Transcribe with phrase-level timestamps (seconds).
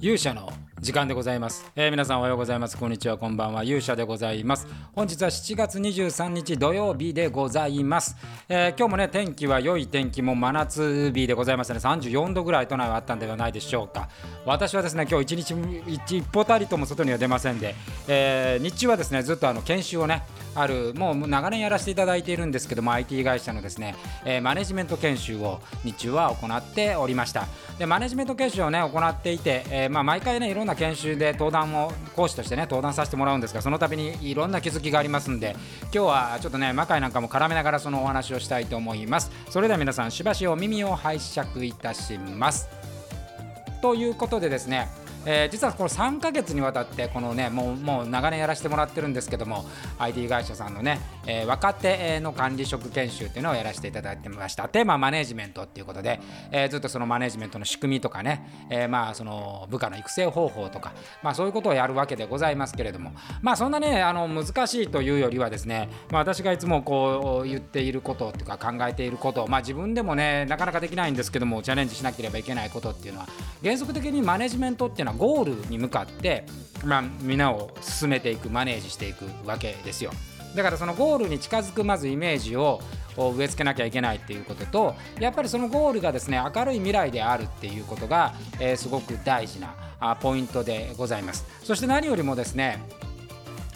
[0.00, 0.48] 勇者の
[0.80, 2.76] 時間でございます、えー、皆さんおはようございます。
[2.76, 3.18] こんにちは。
[3.18, 3.64] こんばんは。
[3.64, 4.66] 勇者でございます。
[4.94, 8.16] 本日は7月23日土曜日でございます、
[8.48, 11.80] えー、今日もね天気は良い天気も真夏日でございますね。
[11.80, 14.08] 34度ぐらい都内はあったんではないでしょうか。
[14.46, 15.52] 私はですね今日一
[15.96, 17.74] 日一歩たりとも外には出ませんで、
[18.06, 20.22] えー、日中はですねずっとあの研修をね
[20.54, 27.46] あるもう長年やらせていただいているんですけども IT 会社のですね、えマネジメント研修を日中は行っておりました。
[27.78, 39.30] でマネジメント研修をね行っていて、えまあ、毎回ねいろんなな研修で登壇を講師としてね登壇させてもらうんですがその度にいろんな気づきがありますんで今日はちょっとね魔界なんかも絡めながらそのお話をしたいと思います。
[39.50, 42.68] それでは皆さんしばしお耳を拝借いたします。
[43.80, 44.88] ということでですね
[45.30, 49.66] えー、実はこの3ヶ月にわたってこのねもうもう長年やらせてもらってるんですけども
[49.98, 54.68] IT 会社さんのね、えー、若手の管理職研修っていうのをやらせていただいてました。
[54.70, 56.18] テーママネジメントっていうことで、
[56.50, 63.12] えー、ずっとそのマネジメントの仕組みとかね、えー、まあその部下の育成方法とかまあそういうことをやるわけでございますけれども
[63.42, 73.28] まあそんなねあの難しいというよりはですね、まあ、私がいつもこう言っていることっていうか考えていることまあ自分でもねなかなかできないんですけどもチャレンジしなければいけないことっていうのは
[73.62, 76.46] 原則的にマネジメントっていうのはゴールに向かって、
[76.84, 80.12] まあ、皆を進めていくマネージしていくわけですよ。
[80.54, 82.80] だからそのゴールに近づくまずイメージを
[83.16, 89.74] 植え付けなきゃいけないっていうこととやっぱりそのゴールがですね明るい未来であるっていうことが、えー、すごく大事な
[90.20, 91.44] ポイントでございます。
[91.62, 92.82] そして何よりもですね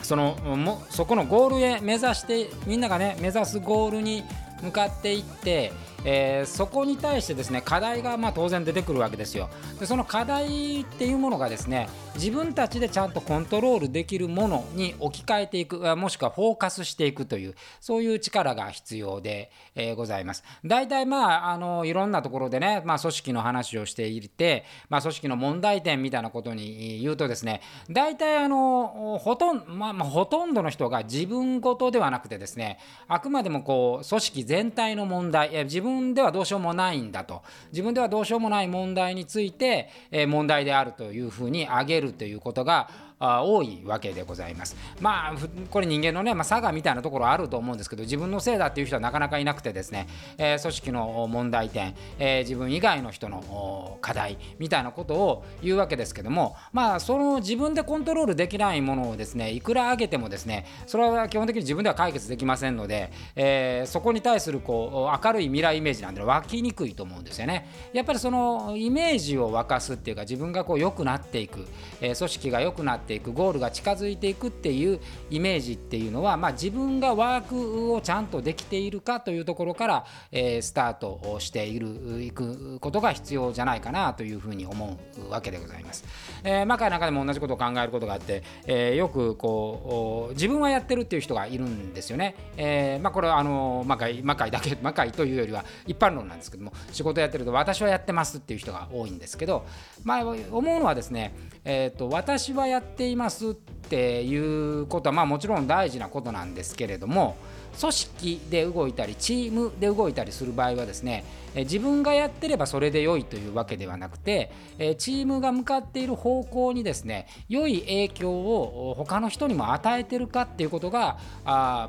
[0.02, 4.24] そのもそこのゴールへ目指してみんながね目指すゴールに
[4.62, 5.72] 向かっていって
[6.04, 9.48] えー、そこに対してですね課題がま当然出てくるわけですよ。
[9.78, 20.44] でその課題っていうものがですね自分たちでちゃんとコントロールできるものに置き換えていくもしくはフォーカスしていくというそういう力が必要で、えー、ございます。
[20.64, 37.42] 大体まああのいろんなところでね、まあ、組織の話をしていて、まあ、組織の問題点みたいなことに言うとですね大体あのほとん,、まあ、まあ、ほとんどの人が自分ごとではなくてですねあくまでもこう組織全体の問題自分分ではどうしようもないんだと。
[37.70, 42.88] 自分ではどうしようもない問題について、え問題であるというふうに挙げるということが
[43.22, 44.76] 多いわけでございます。
[45.00, 45.34] まあ
[45.70, 67.68] これ人間のね、まあ、差がみたいなところあると思うんですけど自分のせいだっていう人はなかなかいなくてですね、えー、組織の問題点、えー、自分以外の人の課題みたいなことを言うわけですけどもまあその自分でコントロールできないものをですねいくら上げてもですねそれは基本的に自分では解決できませんので、えー、そこに対するこう明るい未来イメージなんで湧きにくいと思うんですよね。
[67.92, 71.66] やっぱりそのイメージを沸かすっていうか自分がこう良くなっていく、
[72.00, 75.00] え組織が良くなってていくゴールが近づいていくっていう
[75.30, 86.04] イメージっていうのは、まあ、自分がワークをちゃんとできているかというところから、えー、スタートをしているいくことが必要じゃないかなというふうに思うわけでございます。
[86.44, 92.34] えー、マカイなんかでも同じことを考えることがあって、えー、よくこう自分はやってるっていう人がいるんですよね。
[92.56, 99.66] えーまあ、これはあの魔界魔界だけ 魔界というよりは一般論なんですけども仕事やってると私はやってますっていう人が多いんですけど、
[100.04, 101.34] まあ、思うのはですね、
[101.64, 107.36] えーと私はやってていますっていうことはまあもちろん大事なことなんですけれども
[107.80, 111.24] 組織で動いたりチームで動いたりする場合はですね
[111.54, 114.52] 自分がやってればそれで良いというわけではなくて
[114.98, 121.18] チームが向かっている方向にですね良い影響を他の人にも与えてるかっていうことが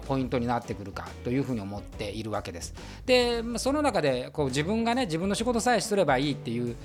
[0.06, 2.74] ポイントになってくるかというふうに思っているわけです。
[3.06, 6.76] でその中でこう自分がね自分の仕事さえすればいいっていう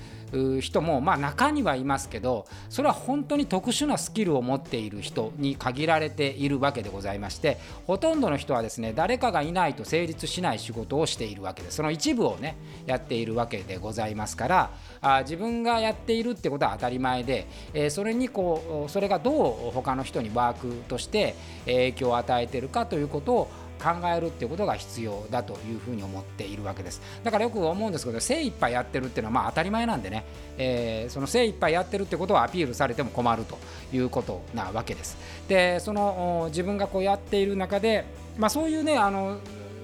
[0.61, 7.57] 人もまあ中にはいますけどそれは本当に特殊なスキルを持っている人に限られているわけでございまして
[7.87, 21.35] ほとんどの人はですね誰かがいないと成立しない仕事をしているわけでその一部をねやっているわけでございますからあ自分がやっているってことは当たり前で、えー、それにこうそれがどう他の人にワークとして
[21.65, 27.01] 影響を与えてるかということを考えるっていうことが必要だというふうに思っているわけです。
[27.23, 30.25] だからよく思うんですけど精一杯やってるっていうのはまあ当たり前なんでね、
[30.57, 33.57] えー、その精一杯やってるってことをアピールされても困ると
[33.93, 35.17] いうことなわけです。
[35.47, 38.05] でその自分がこうやっている中で
[38.37, 39.39] まあそういうねあの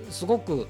[0.09, 0.67] すごく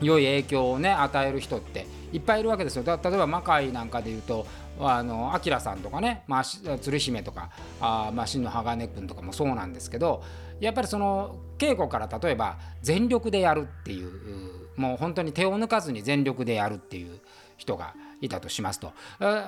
[0.00, 2.84] 良い影響をね与える人っていっぱいいるわけですよ。
[2.84, 4.46] 例えば魔界なんかで言うと
[4.80, 7.50] あのアキラさんとかね、まあ、鶴姫とか
[7.80, 10.22] あ、まあ、真の鋼君とかもそうなんですけど
[10.60, 17.20] やっぱりその稽古から例えば全力でやるっていうもう本当に手を抜かずに全力でやるっていう
[17.56, 18.92] 人がいたとしますと、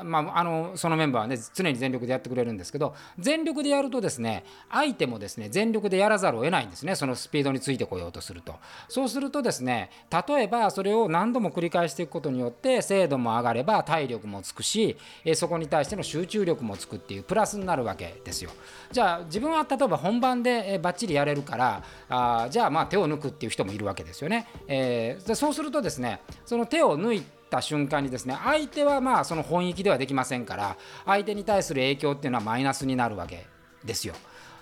[0.04, 6.94] まあ、あのそのメンバーはね常に全力でやってくれるんですけど全力でやるとですね相手もですね全力でやらざるを得ないんですね。
[6.94, 8.54] そのスピードについてこようとすると。
[8.88, 9.90] そうするとですね
[10.28, 14.96] 例えばそれを何度も繰り返していくことによって精度も上がれば体力もつくし
[15.34, 18.50] そこに対しての集中力もつくっていうプラスになるわけですよ。
[18.92, 33.46] じゃあ自分は例えば本番でバッチリやれるからあじゃあまあ手を抜くっていう人もいるわけですよね、えー、そうするとですねその手を抜いてた瞬間にですね相手はまあその本域ではできませんから相手に対する影響っていうのはマイナスになるわけ
[33.84, 34.14] ですよ。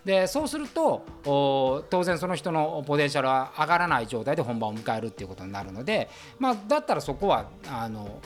[0.05, 1.05] でそうすると
[1.91, 6.09] 当然その人のポテンシャルは上がらない状態で本番を迎えるっていうことになるので、
[6.39, 8.21] まあ、だったらそこはあの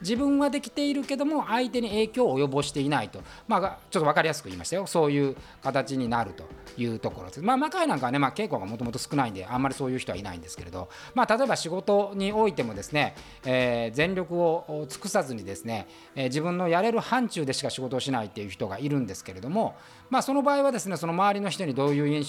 [0.00, 4.86] 自分はできているけども相手に影響を及ぼしていないと、まあ、ちょっと分かりやすく言いましたよ。
[4.86, 6.44] そういう形になると
[6.76, 7.42] いうところです。
[7.42, 13.14] まあ、魔界なんかはね、まあ、稽古がもともと少ないんであんまりそういう人はいないんですけれど、まあ、例えば仕事においてもですね、
[13.44, 19.76] えー、全力を尽くさずにですね、えー、自分のやれる範疇でしか仕事をしないっていう人がいるんですけれども、
[20.10, 22.24] まあ、その場合はですねその周りの人にどういう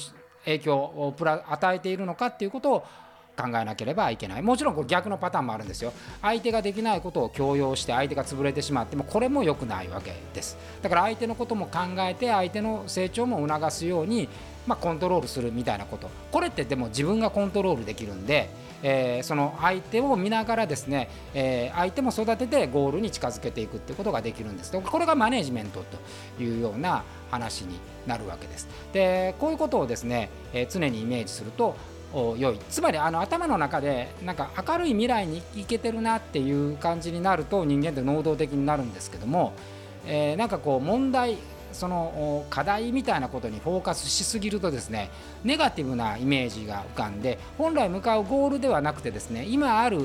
[0.46, 1.14] 影響を
[1.50, 2.84] 与えているのかっていうことを
[3.38, 4.42] 考えなければいけない。
[4.42, 5.94] もちろんこれ逆のパターンもあるんですよ。
[6.22, 10.58] 相手ができないことを強要して相手が潰れてしまってもこれも良くないわけです。
[10.82, 14.28] だから相手のことも考えて相手の成長も促すように
[14.68, 16.10] まあ、コントロールするみたいなこと。
[16.32, 18.50] これってでも自分がコントロールできるんで、
[18.84, 24.72] えー、その相手を見ながらですね、えー、相手も育ててゴールに近づけていくっていうことができるんです。
[24.72, 25.84] これがマネジメント
[26.38, 28.68] というような話になるわけです。
[28.92, 31.76] でこういうことをですね、えー、常にイメージすると
[32.14, 32.60] 良い。
[32.70, 39.54] つまりあの頭の中でなんか明るい未来に行けてるなっていう感じになると人間って能動的になるんですけども、
[40.06, 41.38] えー、なんかこう問題
[41.72, 45.10] その課題みたいなことにフォーカスしすぎるとですね
[45.44, 50.00] ネガティブなイメージが浮かんで本来向かうゴールではなくてですね今ある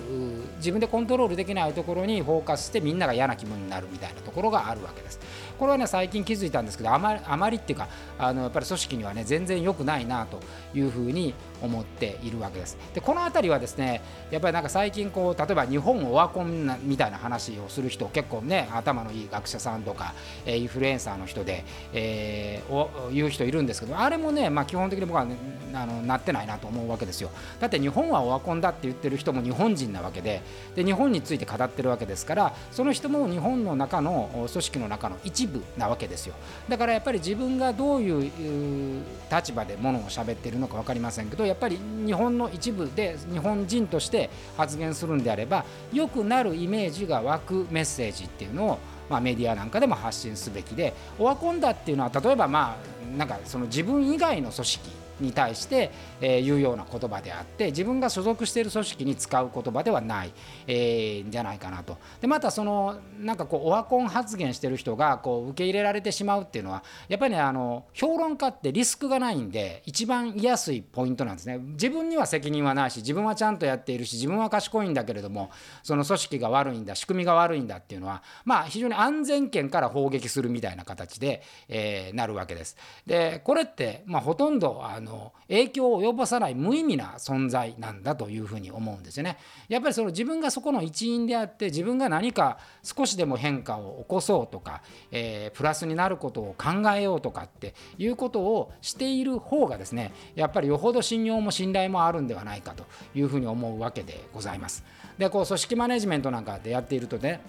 [0.56, 5.20] 自分でコントロールできないところにフォーカスしてみんなが嫌な気分になるみたいなところがあるわけです。
[5.59, 7.88] これはね最近気づいたんですけどあまりあまりっていうか
[8.19, 10.41] あのやっぱり組織にはね全然良くないなと
[10.75, 12.76] いうふうに思っているわけです。
[12.94, 20.15] でこの辺りはですねやっぱりなんか最近こう例えば日本オワコンみたいな話をする人結構ね頭のいい学者さんとか、
[20.47, 21.52] インフルエンサーの人で、
[21.93, 25.37] えー、言う人いるんですけどあれもね、まあ、基本的に僕は、ね、
[25.75, 27.31] あのなってないなと思うわけですよ。
[27.61, 30.43] だって日本はオワコンだって言ってる人も日本人なわけで
[30.75, 36.35] で日本について語ってるわけですからその人も日本の中の組織の中の一部なわけですよ。
[36.69, 48.79] だからやっぱり自分がどういう立場でものを喋ってるのか分かりませんけどやっぱり日本の一部で日本人として発言するんであれば良くなるイメージが湧くメッセージっていうのを
[49.12, 52.79] まあ、メディアなんかでも発信すべきでオワコンだっていうのは例えばま
[53.14, 55.91] あなんかその自分以外の組織に対して、
[56.21, 60.33] えー、言うような言葉であって自分が所属している組織に使う言葉ではない、
[60.67, 75.51] え、じゃないかなとでまたそのなんかこうオワコン発言してる人がこう受け入れられてしまうっていうのはやっぱりねあの評論家ってリスクがないんで一番言いやすいポイントなんですね自分には責任はないし自分はちゃんとやっているし自分は賢いんだけれども
[75.83, 82.77] その組織が悪いんだ仕組みが悪いんだっていうのはまあ非常に安全圏から砲撃するみたいな形で、えー、なるわけです。
[83.07, 89.38] でこれって、まあ、ほとんどあのの影響を及ぼさない無意味な存在なんだというふうに思うんですよね。
[89.69, 102.85] やっぱりその自分がそこの一員であって自分が何か少しでも変化を起こそうとか、えー、プラスになることを考えようとかっていうことをしている方がですねやっぱりよほど信用も信頼もあるんではないかと
[103.15, 104.85] いうふうに思うわけでございます。
[105.19, 107.41] でこう組織マネジメントなんかでやっているとね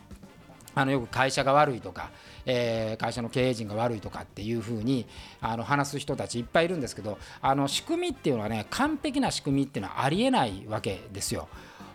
[0.75, 2.09] あのよく会社が悪いとか、
[2.45, 5.05] えー、会社の経営陣が悪いとかっていうふうに
[5.41, 11.47] あの話す人たちいっぱいいるんですけどあの仕組みっていうのはね完璧な仕組みっていうのはありえないわけですよ。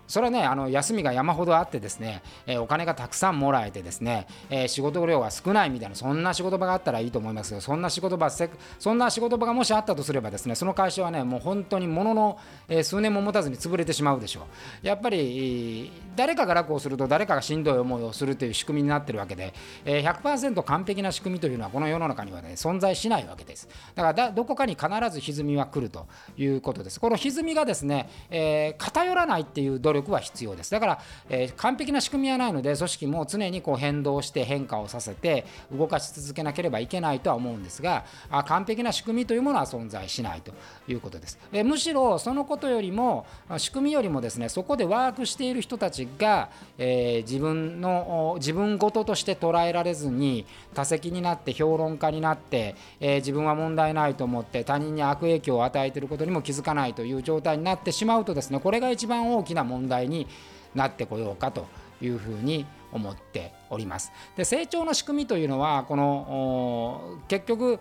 [0.09, 12.39] それはねあの休みが山ほどあってですね、え、お金がたくさんもらえてですね、え、仕事量が少ないみたいなそんな仕事場があったらいいと思いますけどそんな仕事場そんな仕事場がもしあったとすればですねその会社はねもう本当にものの、
[12.69, 14.47] え、数年も持たずに潰れてしまうでしょ
[14.83, 14.87] う。
[14.87, 19.53] やっぱり誰かが楽をすると誰かがしんどい思いをするという仕組みになってるわけで、
[19.85, 23.69] え、100%完璧な仕組みというのはこの世の中にはね存在しないわけです。
[23.95, 26.07] だからどこかに必ず歪みは来ると
[26.39, 26.99] いうことです。
[26.99, 30.71] この歪みがですね、え偏らないっていう努力は必要です。
[30.71, 40.53] だから、えー、完璧な仕組みはないので組織も常にこう変動して変化をさせて動かし続けなければいけないとは思うんですがあ完璧な仕組みというものは存在しないと
[40.91, 43.27] いうことです、えー、むしろそのことよりも
[43.59, 60.27] 仕組みよりもですねそこでワークしている人たちが、えー、自分の自分事として捉えられずに多責になって評論家になって、え自分は問題ないと思って他人に悪影響を与えていることにも気づかないという状態になってしまうとですねこれが一番大きな問題題に
[60.75, 61.67] なってこようかと
[62.01, 64.13] いうふうに思っております。
[64.37, 67.81] で成長の仕組みというのはこの結局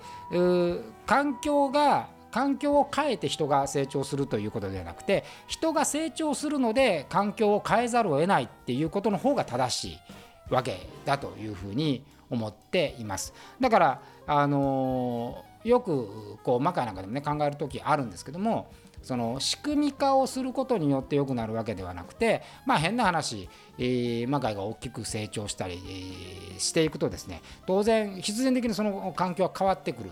[1.06, 13.34] 環境が環境を変えて人が成長するということではなくて人が成長するので環境を変えざるを得ないっていうことの方が正しいわけだというふうに思っています。
[13.60, 18.68] だからあのよくこう魔界なんかでもね考える時あるんですけども
[19.08, 23.48] その仕組み化をすることによって良くなるわけではなくてまあ変な話、
[23.78, 30.12] えー、魔界が大きく成長したり、えー、していくとですね当然必然的にその環境は変わってくる。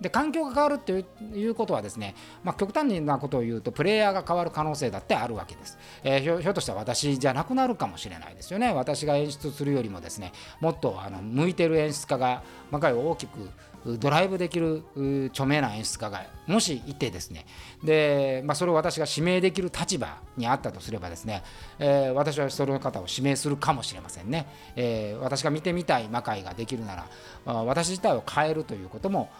[0.00, 8.72] で環境が変わるっていうことはですね、まあ、極端なことを言うとプレイヤーが変わる可能性だってあるわけです、えー、ひょっとしたら私じゃなくなるかもしれないですよね。
[8.72, 13.48] 私が演出するよりもですねもっとあの向いてる演出家が魔界を大きく
[13.84, 14.84] ドライブできる
[15.32, 17.46] 著名な演出家がもしいてですね。
[17.82, 21.42] で、まあ、それを私が指名できる立場にあったとすればですね、
[21.78, 24.46] えー、私はその方を指名するかもしれませんね、
[24.76, 27.06] えー、私が見てみたい魔界ができるな
[27.44, 29.30] ら私自体を変えるということも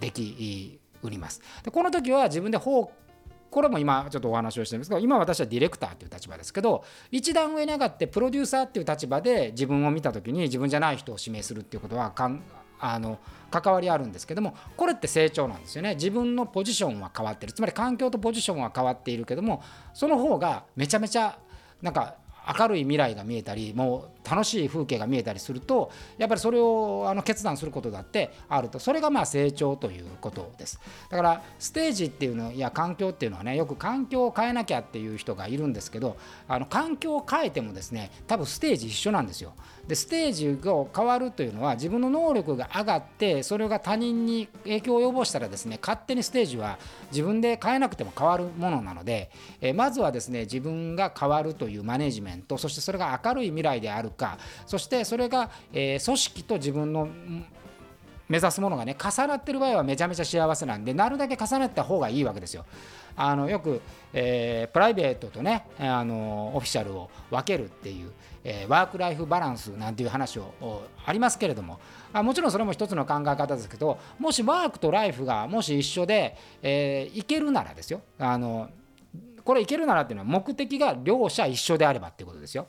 [0.00, 1.40] できうります。
[1.62, 2.58] でこの時は自分で
[3.50, 12.42] これも今ちょっとお話をしてるんですけど今私はディレクターという立場ですけど一段上に上がってプロデューサーっていう立場で自分を見た時に自分じゃない人を指名するっていうことはかん
[12.80, 13.18] あの
[13.50, 15.94] 関わりあるんですけどもこれって成長なんですよね。
[15.94, 17.52] 自分のポジションは変わってる。
[17.52, 19.62] つまり環境とポジションは変わっているけども
[19.94, 21.38] その方がめちゃめちゃ
[21.82, 22.16] なんか
[22.58, 28.78] 明るい未来が見えたりもう楽しい風景が見えたりするとやっぱりそれをあの決断することだってあると。
[28.78, 30.80] それがまあ成長ということです。
[31.08, 36.16] だからステージっていうのや環境っていうのはねよく環境を変えなきゃっていう人がいるんですけど
[36.46, 39.54] あの環境を変えてもですね多分ステージ一緒なんですよ。
[39.86, 46.78] でステージが変わるというのは自分の能力が上がってそれが他人に影響を及ぼしたらですね勝手にステージは
[47.10, 49.30] 自分で変えなくても変わるものなので、
[49.60, 57.08] えまずはですね自分が変わるというマネジメントそしてそれが明るい未来であるかそしてそれが、え組織と自分の
[58.28, 62.66] 目指すものがね重なってる場合はめちゃめちゃ幸せなんでなるだけ重ねた方がいいわけですよ。
[63.16, 63.80] あのよく、
[64.12, 68.12] えー、プライベートとねあのオフィシャルを分けるっていう、
[68.44, 71.80] えー、ワーク・ライフ・バランスなんていう話をありますけれども
[72.12, 78.70] あもちろんそれも一つの考え方ですけどもしワークとライフがもし一緒で、えー、いけるならですよあの
[79.42, 82.68] これいけるならっていうのは目的が両者一緒であればっていうことですよ。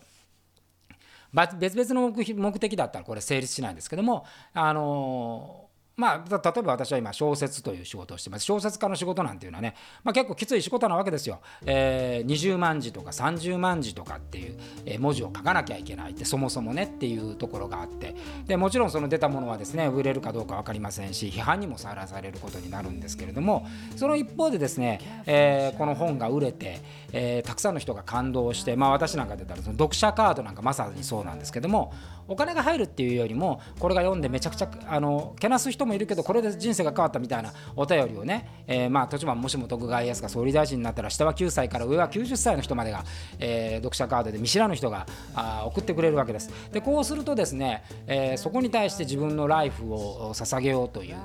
[1.34, 5.69] 別々の目的だったらこれ成立しないんですけどもあの
[6.00, 8.46] まあ、例えば私は今小説という仕事をしてます。
[8.46, 18.16] 小説家の仕事なんていうのはね、まあ、結構きつい仕事なわけですよ、えー、20万字とか30万字とかっていう、え文字を書かなきゃいけないってそもそもねっていうところがあって。
[18.48, 26.80] でもちろんその出たものはですね売れるかどうか分かりませんし批判にもさらされることになるんですけれどもその一方でですね、えー、この本が売れて、
[27.12, 31.94] えー、たくさんの人が感動して、まあ、私なんか出たらその読者カードなんかまさにそうなんですけども
[32.30, 43.04] お金が入るっていうよりもこれが読んでめちゃくちゃあのけなす人もいるけどこれで人生が変わったみたいなお便りをね、えー、まあ途中まもしも徳川家康が総理大臣になったら下は9歳から上は90歳の人までが、
[43.40, 46.50] えー、読者カードで見知らぬ人があ送ってくれるわけです。
[46.72, 51.16] でこうするとですね、えー、そこに対して自分のライフを捧げようという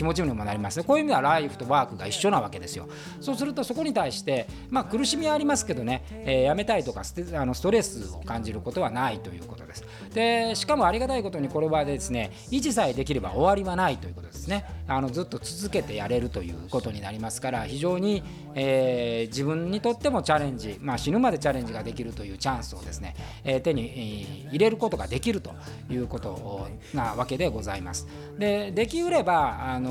[0.00, 0.82] 気持ちにもなります。
[0.82, 2.88] こういう意味ではライフとワークが一緒なわけですよ。
[3.20, 9.84] そうするとそこに対してまあ苦しみはありますけどね、えー、やめたいとかステあのストレスを感じることはないということです。
[10.14, 14.64] でしかもありがたいことにこれはですね維持さえできれば終わりはないということですね。
[14.88, 18.22] あのずっと続けてやれるということになりますから非常に、
[18.54, 23.14] えー、自分にとってもチャレンジ、まあ、死ぬまでチャレンジができるというチャンスをですね、
[23.44, 25.52] えー、手に入れることができると
[25.90, 28.08] いうことなわけでございます。
[28.38, 29.89] でできればあの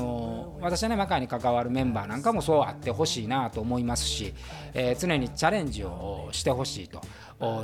[0.60, 4.34] 私はね魔界に関わるメンバーなんかもそうあってほしいなと思いますし、
[4.74, 7.00] えー、常にチャレンジをしてほしいと。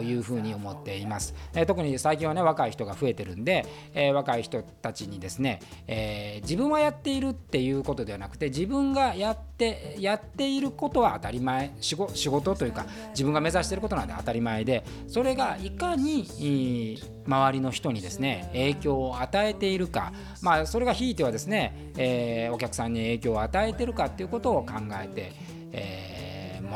[0.03, 11.75] いうふうに思っています、えー、特に最近はね若い人が増えてるんで、えー、若い人たちにですね、えー、自分はやっているっていうことではなくて自分がやってやっていることは当たり前。
[11.81, 20.13] 仕事というか自分が目指していることなんで当たり前でそれがいかに周りの人にですね影響を与えているか。
[20.43, 25.33] まあそれがひいてはですね、え、お客さんに影響を与えてるかっていうことを考えて、
[25.73, 26.16] えー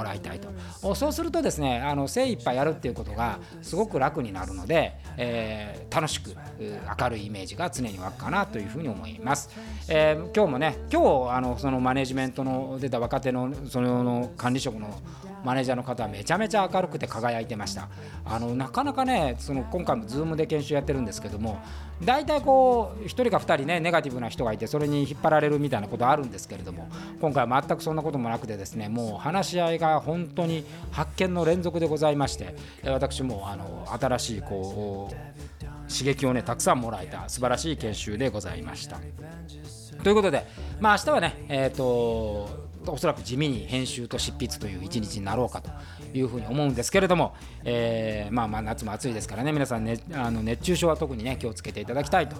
[0.00, 0.48] もらいたいと。
[0.94, 6.34] そうするとですねあの精一杯やるっていうことがすごく楽になるので、えー、楽しく
[6.98, 9.50] 明るいイメージが常に湧くかなというふうに思います、
[9.88, 14.98] えー、今日もね今日あのそのマネジメントの出た若手のその管理職の
[15.44, 17.88] マネージャーの方はめちゃめちゃ明るくて輝いてました。
[18.24, 21.60] あのなかなかねその今回も Zoom で研修やってるんですけども
[22.04, 26.88] 大体こう1人か2人ねネガティブな人がいてそれに引っ張られるみたいなことあるんですけれども
[27.20, 32.54] 今回は全くそんなこともなくてですねもう話し合いが本当に発見の連続でございまして
[32.84, 38.98] 私もあの新しいこう刺激をねたくさんもらえた素晴らしい研修でございました。
[40.02, 40.46] ということで
[40.80, 45.70] まあ明日はねえっ、ー、とおそらく地味に編集と執筆という一日になろうかと
[46.14, 47.34] いうふうに思うんですけれども、
[47.64, 52.36] えー、まあまあ夏も暑いですからね皆さん、ね、あの熱中症は特にね気をつけていただきたいと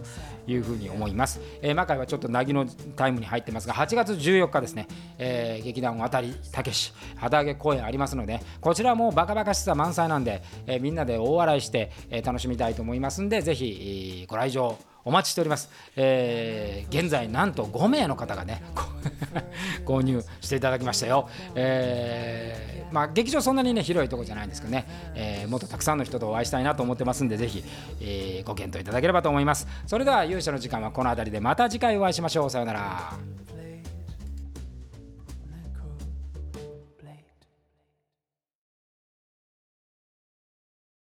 [0.47, 2.67] いうふうに思います、えー、魔界はちょっと凪の
[2.97, 18.63] タイムに入ってますが8月14日ですね、えー、劇団渡りたけし旗揚げ公演ありますのでこちらもバカバカしさ満載なんで、えー、みんなで大笑いして、えー、楽しみたいと思いますんでぜひご来場お待ちしております、えー、現在なんと5名の方がね
[19.87, 27.65] 購入していただきましたよ、えー、まあ、劇場そんなにね広いとこじゃないんですけどね、えー、もっとたくさんの人とお会いしたいなと思ってますんでぜひ、
[28.01, 29.67] えご検討いただければと思います。
[29.87, 32.51] それでは勇者の時間はこの辺りでまた次回お会いしましょう。
[32.51, 33.60] さようなら。